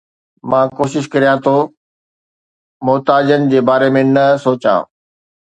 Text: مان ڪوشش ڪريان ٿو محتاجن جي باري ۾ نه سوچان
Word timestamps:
مان 0.49 0.65
ڪوشش 0.77 1.05
ڪريان 1.13 1.37
ٿو 1.45 1.55
محتاجن 2.85 3.41
جي 3.51 3.59
باري 3.69 3.89
۾ 3.99 4.03
نه 4.15 4.25
سوچان 4.47 4.79